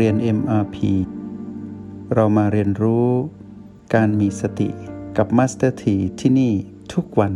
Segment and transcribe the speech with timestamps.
[0.00, 0.76] เรียน MRP
[2.14, 3.08] เรามาเรียนรู้
[3.94, 4.68] การมีสติ
[5.16, 6.52] กับ Master T ที่ที่นี่
[6.92, 7.34] ทุกวัน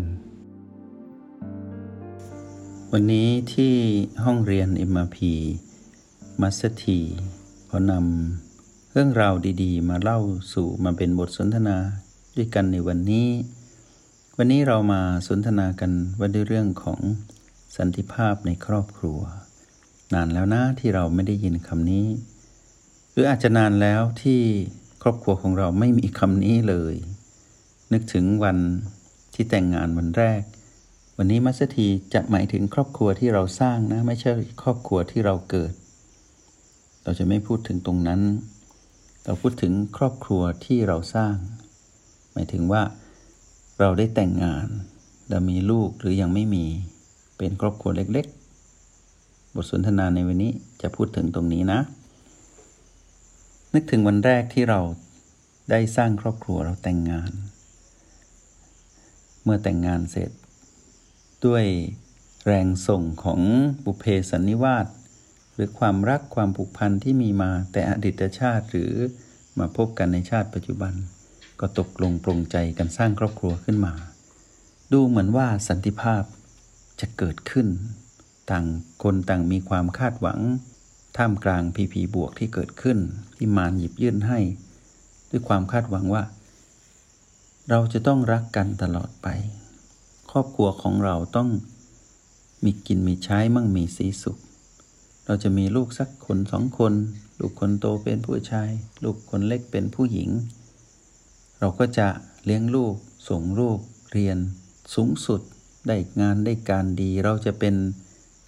[2.93, 3.75] วันนี้ที่
[4.25, 5.18] ห้องเรียน MRP
[6.41, 6.85] Master T
[7.71, 10.21] ขอนำเรื่องราวดีๆ มาเล่า
[10.53, 11.77] สู่มาเป็นบทสนทนา
[12.36, 13.29] ด้วยกันในวันนี้
[14.36, 17.00] วันนี้เรามาสนทนากันว่าด้วยเรื่องของ
[17.77, 19.18] สันติภาพในครอบครัว
[20.14, 22.07] นานแล้วนะที่เราไม่ได้ยินคำนี้
[23.21, 24.40] รืออาจจะนานแล้วที่
[25.03, 26.95] ครอบครัวของเราไม่มีคำนี้เลย
[27.93, 28.58] นึกถึงวัน
[29.35, 30.43] ที่แต่งงานวันแรก
[31.17, 35.72] วันนี้มัสถีจะหมายถึงครอบครัวที่เราสร้างนะ ไม่ใช่ครอบครัวที่เราเกิด
[37.05, 38.20] เราจะไม่พูดถึงตรงนั้น
[39.25, 41.34] เราพูดถึงครอบครัวที่เราสร้าง
[42.33, 42.83] หมายถึงว่า
[43.80, 44.66] เราได้แต่งงาน
[45.30, 46.66] เรามีลูกหรือยังไม่มี
[47.36, 48.27] เป็นครอบครัวเล็ก
[48.91, 50.52] ๆ บทสนทนาในวันนี้
[50.83, 51.80] จะพูดถึงตรงนี้นะ
[53.80, 54.80] นึกถึงวันแรกที่เรา
[55.70, 57.32] ได้สร้างครอบครัวเราแต่งงาน
[59.42, 60.30] เมื่อแต่งงานเสร็จ
[61.46, 61.64] ด้วย
[62.46, 63.40] แรงส่งของ
[63.84, 64.86] บุเพสันนิวาส
[65.54, 68.92] หรือความรักความผูกพันที่มีมาแต่อดีตชาติหรือ
[69.58, 70.94] มาพบกันในชาติปัจจุบัน
[71.60, 73.94] ก็ตกลงปรงใจกันสร้างครอบครัวขึ้นมา
[74.92, 76.22] ดูเหมือนว่าสันติภาพ
[77.00, 77.66] จะเกิดขึ้น
[78.50, 78.66] ต่าง
[79.02, 80.40] คนต่างมีความคาดหวัง
[81.17, 82.98] ท่ามกลางพีพีบวกที่เกิดขึ้น
[83.37, 84.39] ที่มารหยิบยื่นให้
[85.31, 86.23] ด้วยความคาดหวังว่า
[87.70, 89.29] เราจะต้องรักกันตลอดไป
[90.31, 91.48] ครอบครัวของเราต้อง
[92.64, 94.39] มีกินมีใช้มั่งมีสีสุข
[95.27, 96.92] เราจะมีลูกสักคนสองคน
[97.39, 98.70] ลูกคนโตเป็นผู้ชาย
[99.05, 100.31] ลูกคนเล็กเป็นผู้หญิง
[101.59, 102.09] เราก็จะ
[102.45, 102.95] เลี้ยงลูก
[103.29, 103.79] ส่งลูก
[104.12, 104.39] เรียน
[104.95, 105.41] สูงสุด
[105.86, 107.75] ได้งานได้การดี เราจะเป็น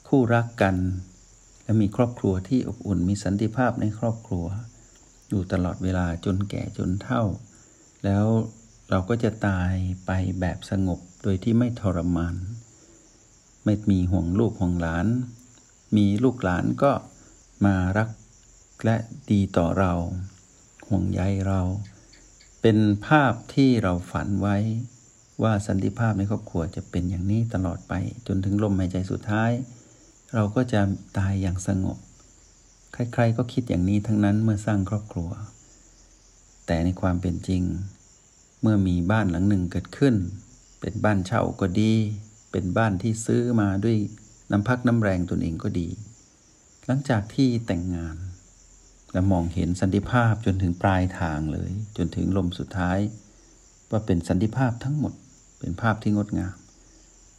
[0.08, 0.76] คู่รักกัน
[1.70, 4.46] และมีครอบครัวที่อบอุ่นมีสันติภาพในครอบครัว
[5.28, 7.22] อยู่ตลอดเวลาจนแก่จนเฒ่า
[8.04, 8.26] แล้ว
[8.90, 9.72] เราก็จะตาย
[10.06, 10.10] ไป
[10.40, 12.34] แบบสงบโดยที่ไม่ทรมาน
[13.64, 15.06] ไม่มีห่วงลูกห่วงหลาน
[15.96, 16.92] มีลูกหลานก็
[17.64, 18.08] มารัก
[18.84, 18.96] และ
[19.30, 19.92] ดีต่อเรา
[20.88, 21.60] ห่วงใยเรา
[22.62, 24.56] เป็นภาพที่เราฝันไว้
[25.42, 27.94] ว่าสันติภาพในครอบครัวจะเป็นอย่างนี้ตลอดไป
[28.26, 29.52] จนถึงลมหายใจสุดท้าย
[30.34, 30.80] เราก็จะ
[31.18, 31.98] ตายอย่างสงบ
[32.92, 35.30] ใครๆก็คิดอย่างนี้ทั้งนั้นเมื่อสร้างครอบครัว
[36.66, 37.62] แต่ในความเป็นจริง
[38.62, 40.14] เมื่อมีบ้านหลังหนึ่งเกิดขึ้น
[40.80, 41.92] เป็นบ้านเช่าก็ดี
[42.52, 43.96] เป็นบ้านที่ซื้อมาด้วย
[44.50, 45.88] น้ำพักน้ำแรงตนเองก็ดี
[46.86, 48.16] หลังจากที่แต่งงาน
[49.12, 52.98] และมองเห็นสันติภาพจนถึงปลายทางเลย จนถึงลมสุดท้าย
[53.90, 55.12] ว่าเป็นสันติภาพทั้งหมด
[55.58, 56.56] เป็นภาพที่งดงาม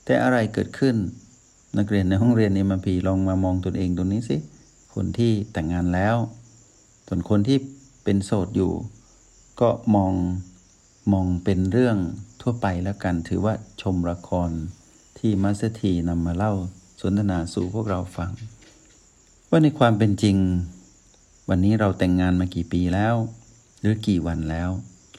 [0.05, 0.95] แต่อะไรเกิดขึ้น
[1.77, 4.37] นักเรียนในห้องเรียนเอ็มพีลองมามองตนเองตรงนี้สิ
[4.93, 6.15] คนที่แต่งงานแล้ว
[7.07, 7.57] ส่วนคนที่
[8.03, 8.71] เป็นโสดอยู่
[9.61, 10.13] ก็มอง
[11.13, 11.97] มองเป็นเรื่อง
[12.41, 14.49] ทั่วไปแล้วกัน ถือว่าชมละคร
[15.19, 16.53] ที่มัสถีนำมาเล่า
[17.01, 18.31] สนทนาสู่พวกเราฟัง
[19.49, 20.37] ว่าในความเป็นจริง
[21.49, 23.15] วันนี้เราแต่งงานมากี่ปีแล้ว
[23.79, 24.69] หรือกี่วันแล้ว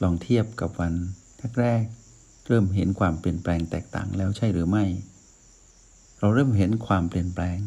[0.03, 0.93] ลองเทียบกับวัน
[1.61, 4.85] แรกๆเริ่มเห็นความเปลี่ยนแปลงแตกต่างแล้วใช่หรือไม่
[6.23, 7.59] เราเริ่มเห็นความเปลี่ยนแปลง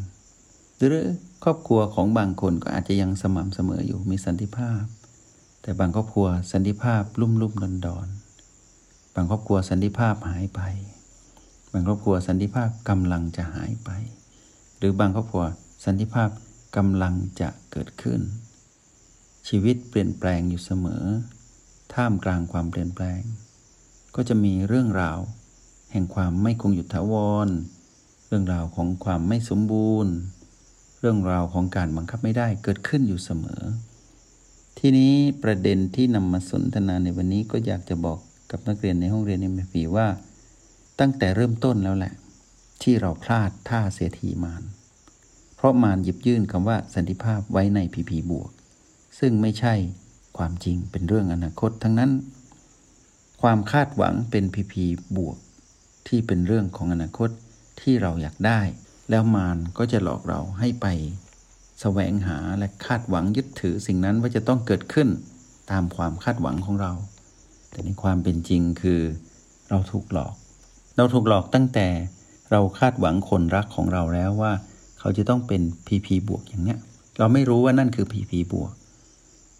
[0.76, 1.06] หรือ
[1.44, 4.82] ครอบครัวของบางคนก็อาจจะยังสม่ำเสมออยู่มีสันติภาพ
[5.62, 8.08] แต่บางครอบครัวสันติภาพลุ่มลุ่มดอนดอน
[9.14, 10.60] บางครอบครัวสันติภาพหายไป
[11.72, 13.90] บางครอบครัวสันติภาพกำลังจะหายไป
[14.78, 15.44] หรือบางครอบครัว
[15.84, 16.30] สันติภาพ
[16.76, 18.20] กำลังจะเกิดขึ้น
[19.48, 21.04] ชีวิตเปลี่ยนแปลงอยู่เสมอ
[21.94, 23.20] ท่ามกลางความเปลี่ยนแปลง
[24.14, 25.18] ก็จะมีเรื่องราว
[25.92, 27.14] แห่งความไม่คงอยู่ถาว
[27.46, 27.48] ร
[28.26, 30.14] เรื่องราวของความไม่สมบูรณ์
[31.00, 33.62] เรื่องราวของการบังคับไม่ได้เกิดขึ้นอยู่เสมอ
[34.78, 38.18] ทีนี้ประเด็นที่นำมาสนทนาในวันนี้ก็อยากจะบอก
[38.50, 40.06] กับนักเรียนในห้องเรียนเอ็มพีว่า
[41.00, 42.12] ตั้งแต่เริ่มต้นแล้วแหละ
[42.82, 44.62] ที่เราพลาดท่าเสียทีมาน
[45.56, 48.50] เพราะมารหยิบยื่นคำว่าสันติภาพไว้ในพีพีบวก
[49.18, 49.74] ซึ่งไม่ใช่
[50.36, 52.10] ความจริงเป็นเรื่องอนาคตทั้งนั้น
[53.42, 54.84] ความคาดหวังเป็นพีพี
[55.16, 55.36] บวก
[56.08, 57.30] ที่เป็นเรื่องของอนาคต
[57.80, 58.60] ที่เราอยากได้
[59.10, 60.86] แล้วมารก็จะหลอกเราให้ไป
[61.80, 65.08] แสวงหาและคาดหวังยึดถือสิ่งนั้นว่าจะต้องเกิดขึ้น
[65.70, 66.92] ตามความคาดหวังของเรา
[67.70, 69.00] แต่ในความเป็นจริงคือ
[69.70, 70.34] เราถูกหลอก
[70.96, 71.88] เราถูกหลอกตั้งแต่
[72.50, 74.52] เราคาดหวังคนรักของเราแล้วว่า
[74.98, 76.78] เขาจะต้องเป็น PP บวกอย่างเนี้ย
[77.18, 78.72] เราไม่รู้ว่านั่นคือ PP บวก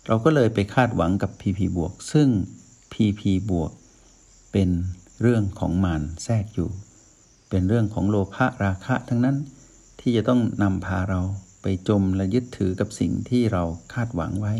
[0.06, 2.28] เราก็เลยไปคาดหวังกับ PP บวก ซึ่ง
[2.92, 3.72] PP บวก
[4.52, 4.68] เป็น
[5.20, 6.70] เรื่องของมารแทรกอยู่
[7.48, 9.36] เป็นเรื่องของโลภะราคะทั้งนั้น
[10.00, 11.20] ที่จะต้องนำพาเรา
[11.62, 13.62] ไปจมและยึดถือกับสิ่งที่เรา
[13.92, 14.54] คาดหวังไว้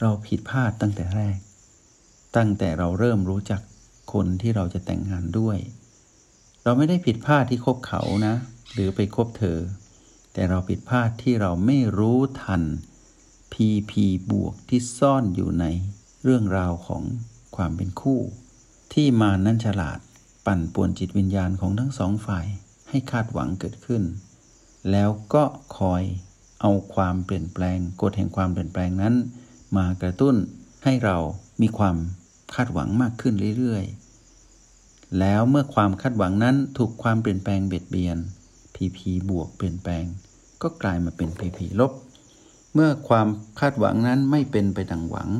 [0.00, 1.38] เราผิดพลาดตั้งแต่แรก
[2.36, 3.60] ตั้งแต่เราเริ่มรู้จัก
[4.12, 5.58] คนที่เราจะแต่งงานด้วย
[6.64, 8.34] เราไม่ได้ผิดพลาดที่คบเขานะ
[8.72, 9.58] หรือไปคบเธอ
[10.32, 12.62] แต่เราผิดพลาดที่เราไม่รู้ทัน
[13.52, 13.92] PP
[14.30, 15.64] บวกที่ซ่อนอยู่ใน
[16.22, 17.02] เรื่องราวของ
[17.56, 18.20] ความเป็นคู่
[18.92, 19.98] ที่มานั้นฉลาด
[20.46, 22.46] ปั่นป่วนจิตวิญญาณของทั้งสองฝ่าย
[22.88, 24.02] ให้คาดหวังเกิดขึ้น
[24.90, 25.44] แล้วก็
[25.78, 26.02] คอย
[26.60, 29.14] เอาความเปลี่ยนแปลงกฎแห่งความเปลี่ยนแปลงนั้น
[29.76, 30.34] มากระตุ้น
[30.84, 31.16] ให้เรา
[31.62, 31.96] มีความ
[32.54, 38.16] คาดหวังมากขึ้นเรื่อยๆ แล้วเมื่อความคาดหวังนั้นถูกความเปลี่ยนแปลงเบียดเบียน
[38.74, 38.98] PP
[39.30, 40.04] บวกเปลี่ยนแปลง
[40.62, 41.92] ก็กลายมาเป็น PP ลบ
[42.74, 43.28] เมื่อความ
[43.60, 45.30] คาดหวังนั้นไม่เป็นไปดังหวัง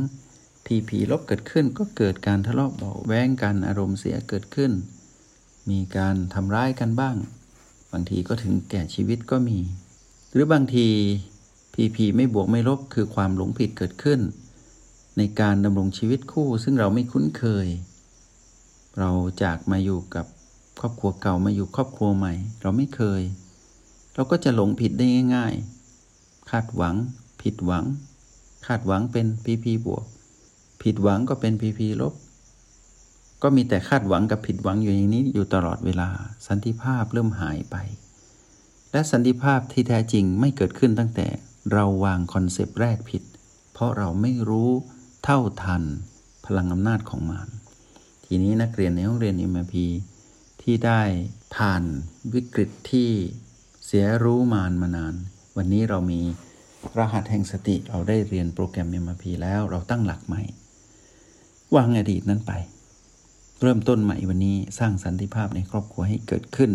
[0.67, 4.73] PP ลบเกิดขึ้นก็เกิดการทะเลาะเบาแว้งกันอารมณ์เสียเกิดขึ้น
[5.71, 7.17] มีการทำร้ายกันบ้าง
[7.93, 9.59] บางทีก็ถึงแก่ชีวิตก็มี
[10.33, 10.87] หรือบางที
[11.75, 14.21] PP ไม่บวกไม่ลบคือความหลงผิดเกิดขึ้น
[15.17, 17.67] ในการดำรงชีวิตคู่ซึ่งเราไม่คุ้นเคย
[18.99, 19.11] เรา
[19.43, 20.27] จากมาอยู่กับ
[20.81, 23.23] ครอบครัวเก่ามาอยู่ครอบครัวใหม่ เราไม่เคย
[24.15, 25.55] เราก็จะหลงผิดได้ง่าย
[26.03, 26.95] ๆ คาดหวัง
[27.43, 27.85] ผิดหวัง
[28.67, 30.05] คาดหวังเป็น PP บวก
[30.83, 32.15] ผิดหวังก็เป็น PP ลบ
[33.43, 36.09] ก็มีแต่คาดหวังกับผิดหวังอยู่อย่างนี้อยู่ตลอดเวลา
[36.47, 37.77] สันติภาพเริ่มหายไป
[38.93, 41.29] และสันติภาพที่แท้จริงไม่เกิดขึ้นตั้งแต่
[41.73, 43.23] เราวาง concept แรกผิด
[43.73, 44.71] เพราะเราไม่รู้
[45.25, 45.83] เท่าทัน
[46.47, 47.49] พลังอำนาจของมาร
[48.27, 49.75] ทีนี้นักเรียนในห้องเรียน MRP
[50.63, 51.03] ที่ได้
[51.55, 51.83] ผ่าน
[52.35, 53.11] วิกฤตที่
[53.85, 55.15] เสียรู้มารมานาน
[55.57, 56.21] วันนี้เรามี
[56.99, 60.43] รหัสแห่งสติเราได้เรียนโปรแกรม MRP แล้วเราตั้งหลักใหม่
[61.75, 62.53] วางอดีตนั้นไป
[63.63, 66.73] เริ่มต้นใหม่วันนี้สร้างสันติภาพในครอบครัวให้เกิดขึ้น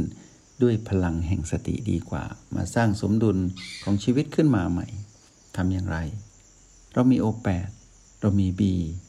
[0.63, 2.23] ด้วยพลังแห่งสติดีกว่า
[2.55, 3.37] มาสร้างสมดุล
[3.83, 4.87] ของชีวิตขึ้นมาใหม่
[5.55, 5.97] ทำอย่างไร
[6.93, 7.47] เรามี O8
[8.21, 8.61] เรามี B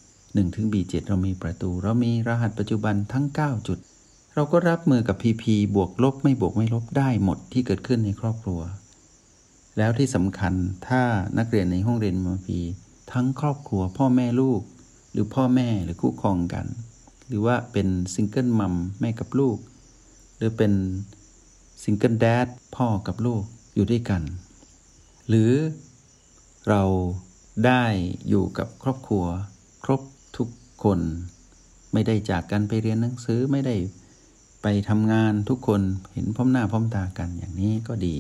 [0.05, 3.79] 1ถึง B7 เรามีประตู เรามีรหัสปัจจุบันทั้ง 9 จุด
[4.35, 5.45] เราก็รับมือกับ PP
[5.75, 8.61] บวกลบไม่บวกไม่ลบได้หมดที่เกิดขึ้นในครอบครัว
[9.79, 10.55] แล้วที่สำคัญ
[10.89, 11.03] ถ้า
[11.39, 12.59] นักเรียนในห้องเรียนมพี
[13.13, 14.61] ทั้งครอบครัว พ่อแม่ลูก
[15.13, 16.67] หรือพ่อแม่หรือคู่ครองกัน
[17.29, 19.59] หรือว่าเป็นซิงเกิลมัมแม่กับลูก
[20.37, 20.73] หรือเป็น
[21.83, 23.43] ซิงเกิลแดดพ่อกับลูก
[23.75, 24.23] อยู่ด้วยกัน
[25.29, 25.53] หรือ
[26.69, 26.83] เรา
[27.67, 27.85] ได้
[28.29, 29.25] อยู่กับครอบครัว
[29.85, 30.01] ครบ
[30.37, 30.49] ทุก
[30.85, 31.01] คน
[31.93, 33.77] ไม่ได้จากกันไปเรียนหนังสือไม่ได้
[34.63, 35.81] ไปทำงานทุกคน
[36.13, 38.17] เห็นพร้อมหน้าพร้อมตากันอย่างนี้ก็ดี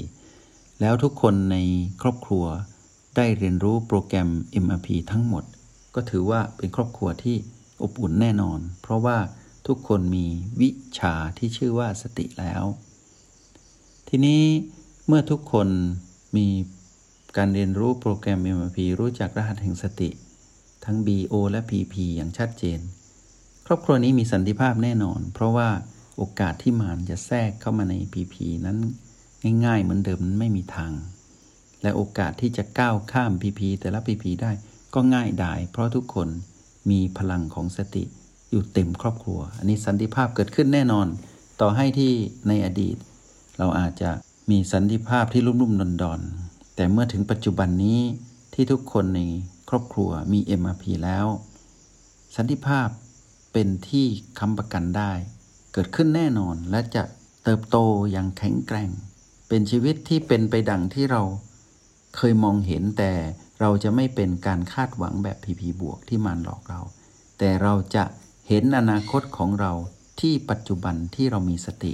[0.80, 1.56] แล้วทุกคนใน
[2.02, 2.44] ครอบครัว
[3.16, 4.28] ได้เรียนรู้โปรแกรม
[4.64, 5.44] MRP ทั้งหมด
[5.94, 7.36] ก็ถือว่าเป็นครอบครัวที่
[7.82, 9.18] อบอุ่นแน่นอน เพราะว่า
[9.66, 10.26] ทุกคนมี
[10.60, 12.64] วิชาที่ชื่อว่าสติแล้ว
[14.08, 14.42] ทีนี้
[15.06, 15.68] เมื่อทุกคน
[16.36, 16.46] มี
[17.36, 20.10] การเรียนรู้โปรแกรม MRP รู้จักรหัสแห่งสติ
[20.84, 22.80] ทั้ง BO และ PP อย่างชัดเจน
[23.66, 25.68] ครอบครัวนี้มีสันติภาพแน่นอน เพราะว่า
[26.16, 28.34] โอกาสที่มารจะแทรกเข้ามาใน PP
[28.66, 28.78] นั้น
[29.64, 30.92] ง่ายๆ เหมือนเดิมนั้นไม่มีทาง
[31.82, 34.52] และโอกาสที่จะก้าวข้าม PP แต่ละ PP ได้
[34.94, 36.28] ก็ง่ายดายเพราะทุกคน
[36.90, 38.04] มีพลังของสติ
[38.50, 41.06] อยู่เต็มครอบครัว อันนี้สันติภาพเกิดขึ้นแน่นอน
[41.60, 42.12] ต่อให้ที่
[42.48, 42.96] ในอดีต
[43.58, 44.10] เราอาจจะ
[44.50, 48.00] มีสันติภาพที่รุ่มๆดอนๆแต่เมื่อถึงปัจจุบันนี้
[48.54, 49.20] ที่ทุกคนใน
[49.68, 51.26] ครอบครัวมี MRP แล้ว
[52.36, 52.88] สันติภาพ
[53.52, 54.06] เป็นที่
[54.38, 55.12] ค้ำประกันได้
[55.72, 57.02] เกิดขึ้นแน่นอนและจะ
[57.44, 57.76] เติบโต
[58.12, 58.90] อย่างแข็งแกร่ง
[59.48, 61.22] เป็นชีวิตที่เป็นไปดังที่เรา
[62.16, 63.12] เคยมองเห็นแต่
[63.62, 66.80] เราจะไม่เป็นการคาดหวังแบบพีพีบวกที่มันหลอกเรา
[67.38, 68.04] แต่เราจะ
[68.48, 69.72] เห็นอนาคตของเรา
[70.20, 71.92] ที่ปัจจุบันที่เรามีสติ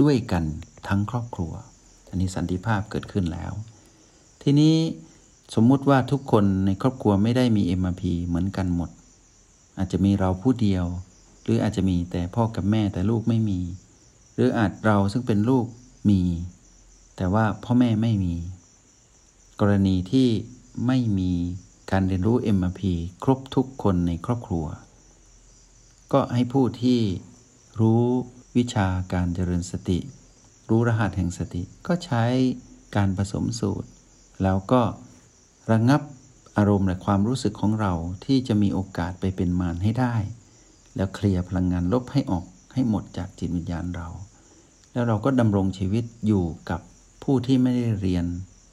[0.00, 0.44] ด้วยกัน
[0.88, 1.52] ทั้งครอบครัว
[2.08, 3.52] อันนี้สันติภาพเกิดขึ้นแล้ว
[4.42, 4.76] ทีนี้
[5.54, 8.90] สมมุติว่าทุกคนในครอบครัวไม่ได้มี MRP เหมือนกันหมด
[9.78, 10.84] อาจจะมีเราผู้เดียว
[11.42, 13.60] หรืออาจจะมีแต่พ่อกับแม่แต่ลูกไม่มี
[14.34, 15.64] หรืออาจเราซึ่งเป็นลูก
[16.10, 16.22] มี
[17.16, 18.34] แต่ว่าพ่อแม่ไม่มี
[19.60, 20.28] กรณีที่
[20.86, 21.32] ไม่มี
[21.90, 22.80] การเรียนรู้ MRP
[23.22, 24.66] ครบทุกคนในครอบครัว
[26.12, 27.00] ก็ให้ผู้ที่
[27.80, 28.02] รู้
[28.56, 29.98] วิชาการเจริญสติ
[30.68, 32.24] รู้รหัสแห่งสติก็ใช้
[32.96, 33.88] การผสมสูตร
[34.42, 34.82] แล้วก็
[35.70, 36.02] ระงงับ
[36.56, 37.92] อารมณ์และความรู้สึกของเรา
[38.24, 40.14] ที่จะมีโอกาสไปเป็นมารให้ได้
[40.96, 42.44] แล้วเคลียร์พลังงานลบให้ออก
[42.74, 44.08] ให้หมดจากจิตวิญญาณเรา
[44.92, 46.80] แล้วเราก็ดำรงชีวิตอยู่กับ
[47.22, 48.24] ผู้ที่ไม่ได้เรียน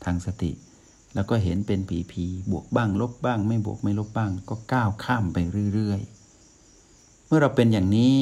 [0.03, 0.51] ทางสติ
[1.15, 5.37] แล้วก็เห็นเป็นผีผีบวกบ้าง ลบบ้าง ไม่บวกไม่ลบบ้าง ก็ก้าวข้ามไป
[5.73, 8.15] เรื่อยๆ เมื่อเราเป็นอย่างนี้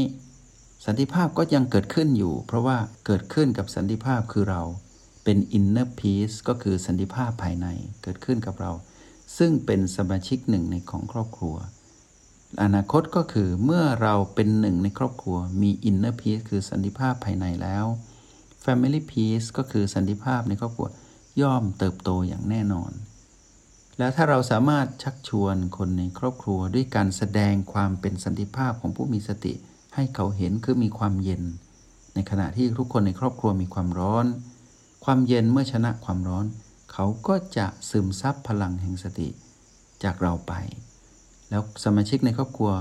[0.85, 4.61] สันติภาพก็ยังเกิดขึ้นอยู่ เพราะว่าเกิดขึ้นกับสันติภาพคือเรา
[5.23, 7.67] เป็น inner peace ก็คือสันติภาพภายใน
[8.03, 8.71] เกิดขึ้นกับเรา
[9.37, 11.55] ซึ่งเป็นสมาชิกหนึ่งในของครอบครัว
[12.63, 17.85] อนาคตก็คือเมื่อเราเป็นหนึ่งในครอบครัวมี inner peace คือสันติภาพภายในแล้ว
[18.63, 20.87] family peace ก็คือสันติภาพในครอบครัว
[21.41, 22.91] ย่อมเติบโตอย่างแน่นอน
[23.97, 29.53] แล้วถ้าเราสามารถชักชวนคนในครอบครัวด้วยการแสดงความเป็นสันติภาพของผู้มีสติ
[29.95, 31.43] ให้เขาเห็นคือมีความเย็น
[32.13, 34.25] ในขณะที่ทุกคนในครอบครัวมีความร้อน
[35.05, 36.45] ความเย็นเมื่อชนะความร้อน
[36.91, 39.29] เขาก็จะซึมซับพลังแห่งสติ
[40.03, 40.53] จากเราไป
[41.49, 42.71] แล้วสมาชิกในครอบครัว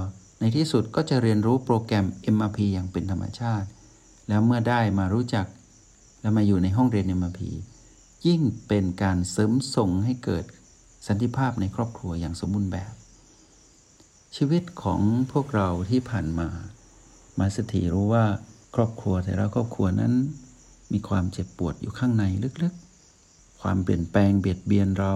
[0.40, 3.68] ในที่สุดก็จะเรียนรู้โปรแกรม MRP อย่างเป็นธรรมชาติ
[4.28, 5.46] แล้วเมื่อได้มารู้จัก
[6.20, 7.40] และมาอยู่ในห้องเรียน MRP
[8.26, 10.44] ยิ่งเป็นการเสริมส่งให้เกิด
[11.06, 12.92] สันติภาพในครอบครัวอย่างสมบูรณ์แบบ
[14.36, 15.00] ชีวิตของ
[15.32, 16.48] พวกเราที่ผ่านมา
[17.38, 18.24] มาสถีรู้ว่า
[18.74, 20.12] ครอบครัวแต่ละครอบครัวนั้น
[20.92, 22.24] มีความเจ็บปวดอยู่ข้างใน
[22.62, 25.14] ลึกๆ ความเปลี่ยนแปลงเบียดเบียนเรา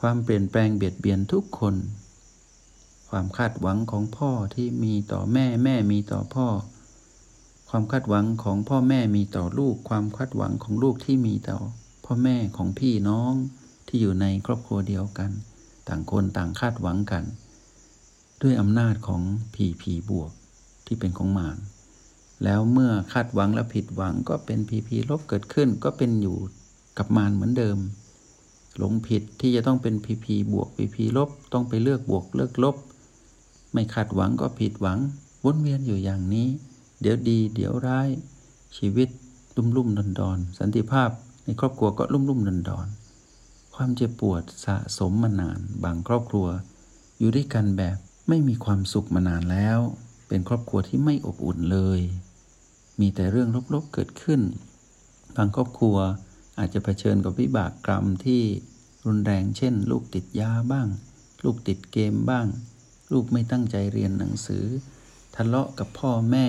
[0.00, 1.74] ความเปลี่ยนแปลงเบียดเบียนทุกคน
[3.08, 6.46] ความคาดหวังของพ่อที่มีต่อแม่แม่มีต่อพ่อ
[7.70, 11.58] ความคาดหวังของพ่อแม่มีต่อลูก ความคาดหวังของลูกที่มีต่อ
[12.04, 13.32] พ่อแม่ของพี่น้อง
[13.88, 15.30] ที่อยู่ในครอบครัวเดียวกัน
[15.88, 17.24] ต่างคนต่างคาดหวังกัน
[18.42, 19.22] ด้วยอำนาจของ
[19.54, 20.30] ผีผีบวก
[20.86, 21.56] ที่เป็นของมาร
[22.44, 26.38] แล้วเมื่อคาดหวังและผิดหวังก็เป็นผีผีลบเกิดขึ้น ก็เป็นอยู่
[26.98, 27.78] กับมารเหมือนเดิม
[28.78, 32.76] หลงผิดที่จะต้องเป็นผีผีบวกผีผีลบต้องไปเลือกบวกเลือกลบ
[33.72, 34.98] ไม่คาดหวังก็ผิดหวัง
[35.44, 36.48] วนเวียนอยู่อย่างนี้
[37.00, 38.08] เดี๋ยวดี เดี๋ยวร้าย
[38.76, 39.08] ชีวิต
[39.56, 41.10] ลุ่มลุ่มดอนดอนสันติภาพ
[41.44, 42.86] ในครอบครัวก็ลุ่มลุ่มดอนดอน
[43.74, 46.46] ความเจ็บปวดสะสมมานาน บางครอบครัว
[47.18, 47.96] อยู่ด้วยกันแบบ
[48.28, 49.78] ไม่มีความสุขมานานแล้ว
[50.28, 52.00] เป็นครอบครัวที่ไม่อบอุ่นเลย
[53.00, 54.40] มีแต่เรื่องลบๆเกิดขึ้น
[55.36, 55.96] บางครอบครัว
[56.58, 58.42] อาจจะเผชิญกับวิบากกรรมที่
[59.06, 60.88] รุนแรงเช่น ลูกติดยาบ้าง
[61.44, 62.46] ลูกติดเกมบ้าง
[63.12, 64.64] ลูกไม่ตั้งใจเรียนหนังสือ
[65.36, 66.46] ทะเลาะกับพ่อแม่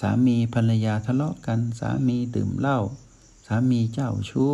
[0.00, 2.78] สามีภรรยาทะเลาะกัน สามีดื่มเหล้า
[3.46, 4.52] สามีเจ้าชู้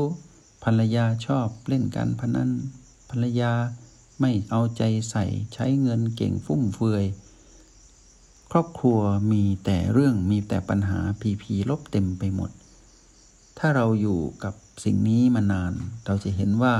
[0.64, 2.50] ภรรยาชอบเล่นการพนัน
[3.10, 3.52] ภรรยา
[4.20, 7.04] ไม่เอาใจใส่ใช้เงินเก่งฟุ่มเฟือย
[8.52, 9.00] ครอบครัว
[9.32, 12.50] มีแต่เรื่องมีแต่ปัญหาผีผีลบเต็มไปหมด
[13.58, 14.54] ถ้าเราอยู่กับ
[14.84, 15.72] สิ่งนี้มานาน
[16.06, 16.74] เราจะเห็นว่า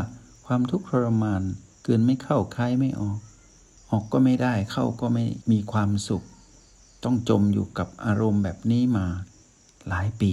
[0.47, 1.43] ความทุกข์ทรมาน
[1.85, 3.19] เกินไม่เข้าคายไม่ออก
[3.91, 6.23] ออกก็ไม่ได้เข้าก็ไม่มีความสุข
[7.05, 9.07] ต้องจมอยู่กับอารมณ์แบบนี้มา
[9.89, 10.33] หลายปี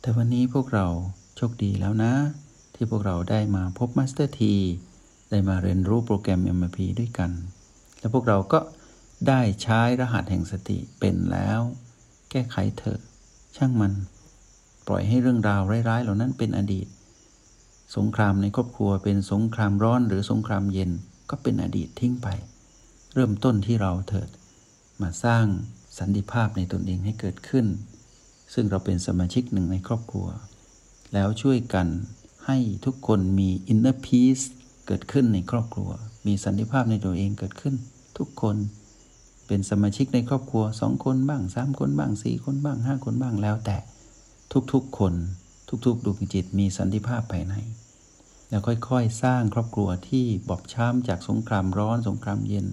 [0.00, 0.86] แต่วันนี้พวกเรา
[1.36, 2.12] โชคดีแล้วนะ
[2.74, 4.54] ที่พวกเราได้มาพบมาสเตอร์ที
[5.30, 7.30] ได้มาเรียนรู้โปรแกรม MRP ด้วยกัน
[7.98, 8.58] และพวกเราก็
[9.28, 11.60] ได้ใช้รหัสแห่งสติเป็นแล้ว
[12.30, 13.00] แก้ไขเถอะ
[13.56, 13.92] ช่างมัน
[14.86, 16.86] ปล่อยให้เรื่องราวร้ายๆ เหล่านั้นเป็นอดีต
[17.96, 20.90] สงครามในครอบครัวเป็นสงครามร้อนหรือสงครามเย็น
[21.30, 22.28] ก็เป็นอดีตทิ้งไป
[23.14, 24.28] เริ่มต้นที่เราเถิด
[25.02, 25.46] มาสร้าง
[25.98, 27.66] สันติภาพในตนเองให้เกิดขึ้น
[28.54, 30.28] ซึ่งเราเป็นสมาชิกหนึ่งในครอบครัว
[31.14, 31.88] แล้วช่วยกัน
[32.46, 34.44] ให้ทุกคนมี inner peace
[34.86, 35.90] เกิดขึ้นในครอบครัว
[36.26, 37.74] มีสันติภาพในตัวเองเกิดขึ้น
[38.18, 38.56] ทุกคน
[39.46, 43.76] เป็นสมาชิกในครอบครัวสองคนบ้างสามคนบ้างสี่คนบ้างห้าคนบ้างแล้วแต่
[44.72, 45.14] ทุกๆคน
[45.86, 47.54] ทุกๆดวงจิตมีสันติภาพภายใน
[48.48, 52.66] แล้วค่อยๆ สร้างครอบครัวที่บอบช้ำจากสงครามร้อนสงครามเย็น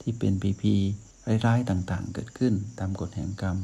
[0.00, 0.76] ที่เป็นพีพี
[1.46, 3.56] ร้ายๆต่างๆ เกิดขึ้นตามกฎแห่งกรรม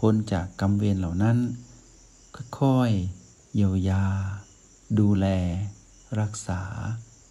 [0.00, 1.38] พ้นจากกรรมเวรเหล่านั้น
[2.60, 4.04] ค่อยๆเยียวยา
[4.98, 5.26] ดูแล
[6.20, 6.62] รักษา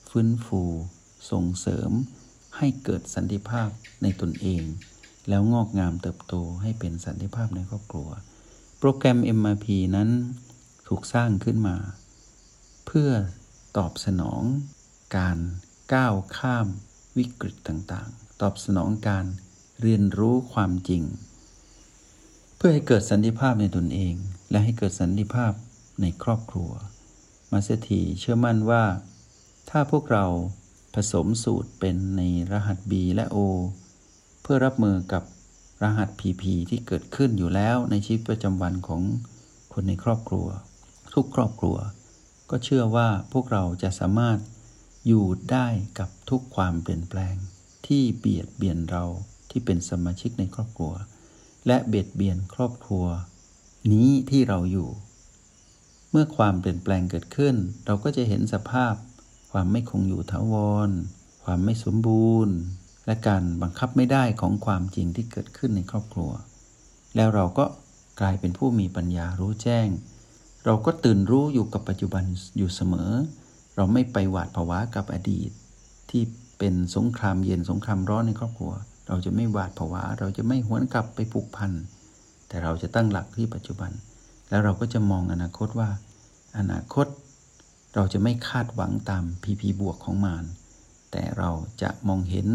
[0.10, 0.62] ฟื้นฟู
[1.32, 1.92] ส่งเสริม
[2.58, 3.70] ให้เกิดสันติภาพ
[4.02, 4.64] ในตนเอง
[5.30, 8.10] แล้วงอกงามเติบโตให้เป็นสันติภาพในครอบครัว
[8.80, 10.10] โปรแกรม MRP นั้น
[10.88, 11.78] ถูกสร้างขึ้นมา
[12.86, 13.10] เพื่อ
[13.78, 14.42] ตอบสนอง
[15.18, 15.38] การ
[15.94, 16.68] ก้าวข้าม
[17.18, 19.26] วิกฤตต่างๆ ตอบสนองการ
[19.82, 21.04] เรียนรู้ความจริง
[22.56, 24.16] เพื่อให้เกิดสันติภาพในตนเอง
[24.52, 25.54] และให้เกิดสันติภาพ
[26.02, 26.72] ในครอบครัว
[27.52, 28.84] มาเสถีเชื่อมั่นว่า
[29.70, 30.26] ถ้าพวกเรา
[30.96, 33.38] ผสมสูตรเป็นในรหัส B และ O
[34.42, 35.24] เพื่อรับมือกับ
[35.84, 39.02] รหัส PP ที่เกิดขึ้นอยู่แล้วในชีวิตประจำวันของ
[39.74, 40.48] คนในครอบครัว
[41.14, 41.78] ทุกครอบครัว
[42.50, 44.38] ก็เชื่อว่าพวกเราจะสามารถ
[45.08, 45.68] อยู่ได้
[46.00, 47.36] กับทุกความเปลี่ยนแปลง
[47.88, 49.04] ที่เบียดเบียนเรา
[49.50, 50.94] ที่เป็นสมาชิกในครอบครัว
[51.68, 53.06] และเบียดเบียนครอบครัว
[53.92, 54.90] นี้ที่เราอยู่
[56.12, 58.94] เมื่อความเปลี่ยนแปลงเกิดขึ้น เราก็จะเห็นสภาพ
[59.52, 60.54] ความไม่คงอยู่ถาว
[60.88, 60.90] ร
[61.46, 62.56] ความไม่สมบูรณ์
[63.06, 66.32] และการบังคับไม่ได้ของความจริงที่เกิดขึ้นในครอบครัว
[67.16, 67.66] แล้วเราก็
[68.20, 69.88] กลายเป็นผู้มีปัญญารู้แจ้ง
[70.66, 72.24] เราก็ตื่นรู้อยู่กับปัจจุบัน
[72.58, 73.12] อยู่เสมอ
[73.76, 75.50] เราไม่ไปหวาดผวากับอดีต
[76.10, 76.24] ที่
[76.60, 78.74] เป็นสงครามเย็นสงครามร้อนในครอบครัว
[79.08, 81.72] เราจะไม่หวาดผวา เราจะไม่หวนกลับไปผูกพัน
[82.48, 83.92] แต่เราจะตั้งหลักที่ปัจจุบัน
[84.50, 85.90] แล้วเราก็จะมองอนาคตว่า
[86.58, 87.08] อนาคต
[87.96, 90.46] เราจะไม่คาดหวังตามพีพีบวกของมาร
[91.12, 92.48] แต่เราจะมองเห็น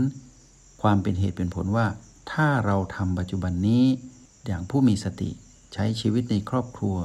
[0.83, 1.87] ความเป็นเหตุเป็นผลว่า
[2.33, 3.85] ถ้าเราทำปัจจุบันนี้
[4.47, 5.31] อย่างผู้มีสติ
[5.75, 6.97] ใช้ชีวิตในครอบครัว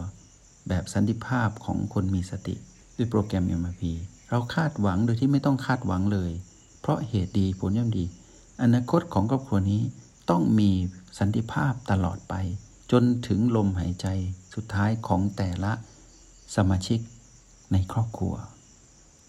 [0.70, 2.56] แบบสันติภาพของคนมีสติ
[2.98, 3.84] ด้วยโปรแกรม MRP
[4.30, 6.32] เราคาดหวังโดยที่ไม่ต้องคาดหวังเลย
[6.86, 8.06] เพราะเหตุดีผลย่อมดี
[8.62, 9.82] อนาคตของครอบครัวนี้
[10.30, 10.72] ต้องมี
[11.20, 12.34] สันติภาพตลอดไป
[12.92, 14.08] จนถึงลมหายใจ
[14.56, 15.74] สุดท้ายของแต่ละ
[16.56, 17.00] สมาชิก
[17.72, 18.34] ในครอบครัว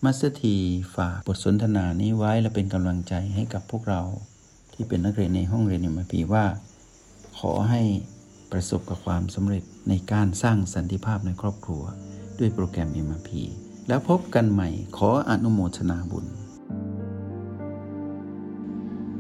[0.04, 0.56] มัสที
[0.96, 4.02] ฝากบทสนทนานี้ไว้และเป็นกำลังใจให้กับพวกเรา
[4.72, 6.44] ที่เป็นนักเรียนในห้องเรียน MRP ว่า
[7.38, 7.82] ขอให้
[8.52, 11.82] ประสบกับความสำเร็จในการสร้างสันติภาพในครอบครัว
[12.38, 13.30] ด้วยโปรแกรม MRP
[13.88, 16.26] แล้วพบกันใหม่ขออนุโมทนาบุญ